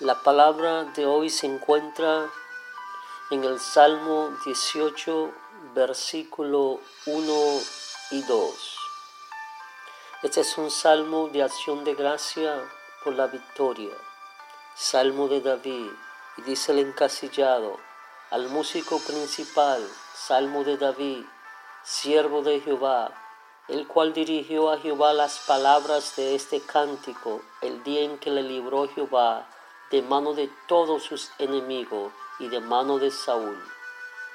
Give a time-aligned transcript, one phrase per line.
[0.00, 2.30] La palabra de hoy se encuentra
[3.34, 5.32] en el Salmo 18,
[5.74, 7.60] versículo 1
[8.12, 8.78] y 2.
[10.22, 12.62] Este es un salmo de acción de gracia
[13.02, 13.90] por la victoria.
[14.76, 15.90] Salmo de David.
[16.36, 17.76] Y dice el encasillado
[18.30, 21.24] al músico principal, Salmo de David,
[21.82, 23.12] siervo de Jehová
[23.66, 28.42] el cual dirigió a Jehová las palabras de este cántico el día en que le
[28.42, 29.48] libró Jehová
[29.90, 33.58] de mano de todos sus enemigos y de mano de Saúl.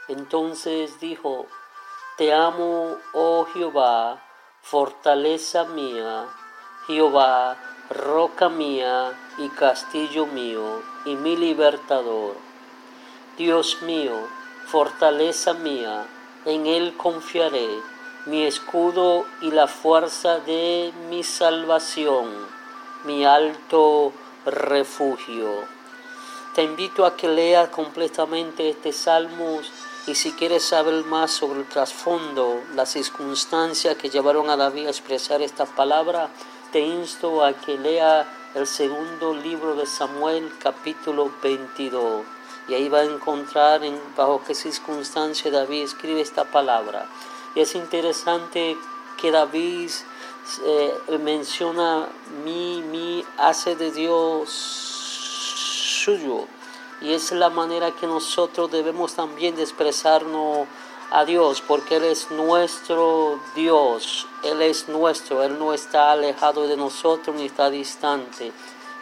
[0.08, 1.46] Entonces dijo,
[2.18, 4.22] Te amo, oh Jehová,
[4.62, 6.26] fortaleza mía,
[6.88, 7.58] Jehová,
[7.90, 12.36] roca mía y castillo mío y mi libertador.
[13.38, 14.14] Dios mío,
[14.68, 16.06] fortaleza mía,
[16.46, 17.68] en él confiaré
[18.26, 22.30] mi escudo y la fuerza de mi salvación,
[23.06, 24.12] mi alto
[24.46, 25.79] refugio.
[26.60, 29.62] Te invito a que leas completamente este salmo
[30.08, 34.90] y si quieres saber más sobre el trasfondo, las circunstancias que llevaron a David a
[34.90, 36.28] expresar esta palabra,
[36.74, 42.26] te insto a que lea el segundo libro de Samuel, capítulo 22.
[42.68, 47.08] Y ahí va a encontrar en bajo qué circunstancia David escribe esta palabra.
[47.56, 48.76] Y es interesante
[49.18, 49.92] que David
[50.66, 50.94] eh,
[51.24, 52.10] menciona
[52.44, 54.89] mi, mi, hace de Dios
[57.02, 60.68] Y es la manera que nosotros debemos también expresarnos
[61.12, 66.78] a Dios, porque Él es nuestro Dios, Él es nuestro, Él no está alejado de
[66.78, 68.52] nosotros ni está distante.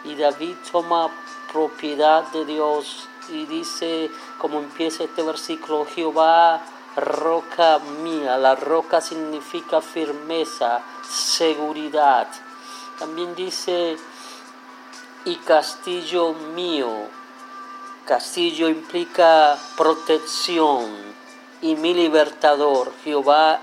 [0.04, 1.10] Y David toma
[1.52, 6.62] propiedad de Dios y dice, como empieza este versículo, Jehová
[6.96, 8.36] roca mía.
[8.38, 12.28] La roca significa firmeza, seguridad.
[12.98, 13.96] También dice,
[15.24, 16.88] y castillo mío.
[18.04, 20.86] Castillo implica protección.
[21.60, 23.60] Y mi libertador, Jehová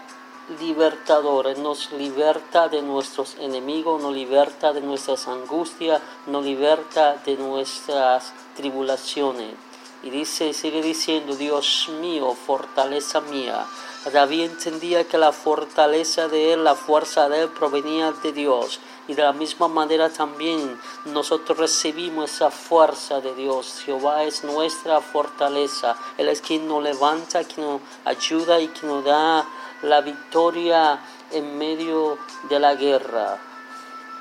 [0.59, 8.33] libertador, nos liberta de nuestros enemigos, nos liberta de nuestras angustias, nos liberta de nuestras
[8.55, 9.55] tribulaciones.
[10.03, 13.65] Y dice, sigue diciendo, Dios mío, fortaleza mía.
[14.11, 18.79] David entendía que la fortaleza de él, la fuerza de él provenía de Dios.
[19.07, 23.81] Y de la misma manera también nosotros recibimos esa fuerza de Dios.
[23.83, 25.95] Jehová es nuestra fortaleza.
[26.17, 29.45] Él es quien nos levanta, quien nos ayuda y quien nos da
[29.81, 30.99] la victoria
[31.31, 32.19] en medio
[32.49, 33.39] de la guerra.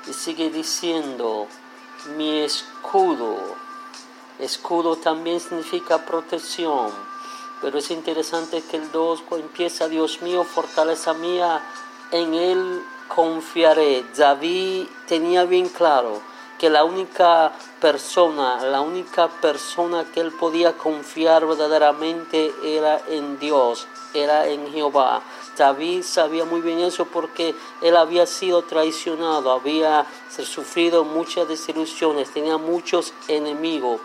[0.07, 1.47] Y sigue diciendo,
[2.17, 3.64] mi escudo
[4.39, 6.91] Escudo también significa protección,
[7.61, 11.61] pero es interesante que el 2 empieza, Dios mío, fortaleza mía,
[12.11, 14.03] en Él confiaré.
[14.15, 16.21] David tenía bien claro
[16.57, 23.87] que la única persona, la única persona que él podía confiar verdaderamente era en Dios,
[24.13, 25.21] era en Jehová.
[25.57, 32.57] David sabía muy bien eso porque él había sido traicionado, había sufrido muchas desilusiones, tenía
[32.57, 33.99] muchos enemigos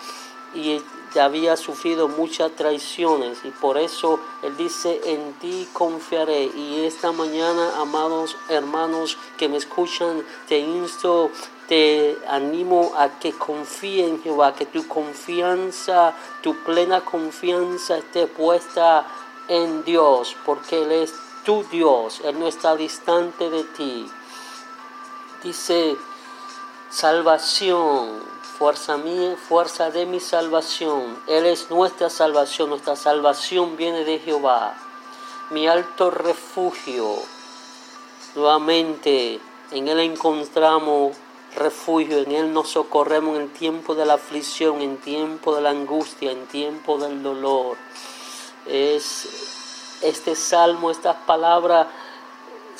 [0.55, 0.82] y
[1.19, 6.44] había sufrido muchas traiciones y por eso Él dice, en ti confiaré.
[6.44, 11.31] Y esta mañana, amados hermanos que me escuchan, te insto,
[11.67, 19.06] te animo a que confíe en Jehová, que tu confianza, tu plena confianza esté puesta
[19.49, 21.12] en Dios, porque Él es
[21.44, 24.06] tu Dios, Él no está distante de ti.
[25.43, 25.97] Dice,
[26.91, 28.29] salvación,
[28.60, 31.18] fuerza mía, fuerza de mi salvación.
[31.26, 34.76] Él es nuestra salvación, nuestra salvación viene de Jehová.
[35.48, 37.06] Mi alto refugio,
[38.34, 39.40] nuevamente
[39.70, 41.16] en Él encontramos
[41.56, 45.70] refugio, en Él nos socorremos en el tiempo de la aflicción, en tiempo de la
[45.70, 47.78] angustia, en tiempo del dolor.
[48.66, 51.86] es este salmo, estas palabras,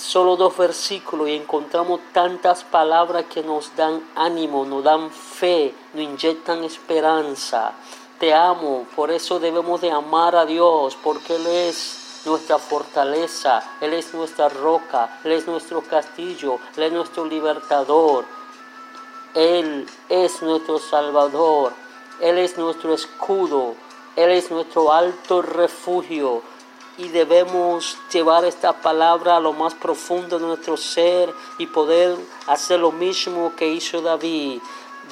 [0.01, 6.03] solo dos versículos y encontramos tantas palabras que nos dan ánimo, nos dan fe, nos
[6.03, 7.73] inyectan esperanza.
[8.19, 13.93] Te amo, por eso debemos de amar a Dios, porque Él es nuestra fortaleza, Él
[13.93, 18.25] es nuestra roca, Él es nuestro castillo, Él es nuestro libertador,
[19.35, 21.73] Él es nuestro salvador,
[22.21, 23.75] Él es nuestro escudo,
[24.17, 26.43] Él es nuestro alto refugio
[27.01, 32.15] y debemos llevar esta palabra a lo más profundo de nuestro ser y poder
[32.47, 34.61] hacer lo mismo que hizo David,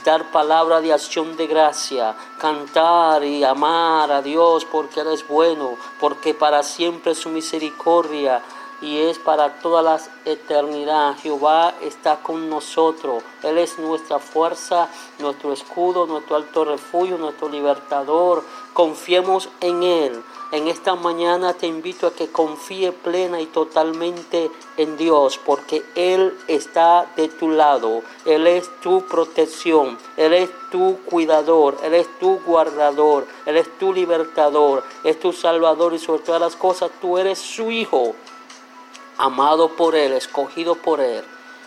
[0.05, 5.77] dar palabra de acción de gracia, cantar y amar a Dios porque Él es bueno,
[5.99, 8.43] porque para siempre su misericordia
[8.81, 11.17] y es para toda la eternidad.
[11.23, 13.23] Jehová está con nosotros.
[13.43, 14.89] Él es nuestra fuerza,
[15.19, 18.45] nuestro escudo, nuestro alto refugio, nuestro libertador.
[18.75, 20.23] Confiemos en Él.
[20.51, 26.35] En esta mañana te invito a que confíe plena y totalmente en Dios, porque Él
[26.49, 28.03] está de tu lado.
[28.25, 33.93] Él es tu protección, Él es tu cuidador, Él es tu guardador, Él es tu
[33.93, 38.15] libertador, es tu salvador y sobre todas las cosas tú eres su hijo
[39.19, 41.25] amado por Él, escogido por Él,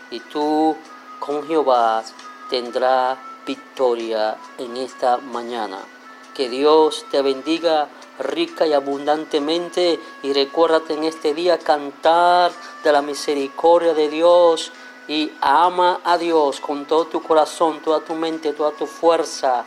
[0.10, 0.76] y tú
[1.20, 2.04] con Jehová
[2.50, 6.01] tendrás victoria en esta mañana.
[6.42, 12.52] Que Dios te bendiga rica y abundantemente y recuérdate en este día cantar
[12.84, 14.72] de la misericordia de Dios
[15.08, 19.66] y ama a Dios con todo tu corazón, toda tu mente, toda tu fuerza,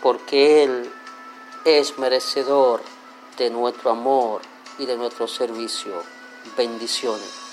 [0.00, 0.92] porque Él
[1.64, 2.80] es merecedor
[3.36, 4.42] de nuestro amor
[4.78, 6.04] y de nuestro servicio
[6.56, 7.47] bendiciones.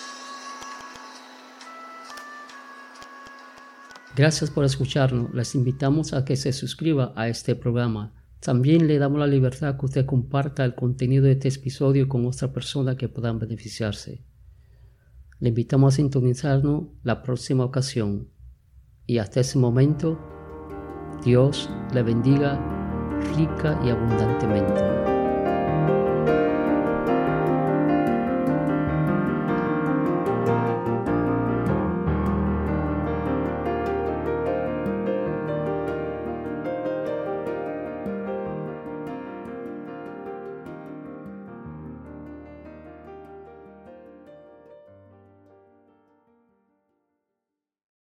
[4.15, 5.33] Gracias por escucharnos.
[5.33, 8.13] Les invitamos a que se suscriba a este programa.
[8.39, 12.53] También le damos la libertad que usted comparta el contenido de este episodio con otra
[12.53, 14.23] persona que puedan beneficiarse.
[15.39, 18.29] Le invitamos a sintonizarnos la próxima ocasión.
[19.05, 20.17] Y hasta ese momento,
[21.25, 22.57] Dios le bendiga
[23.35, 25.14] rica y abundantemente.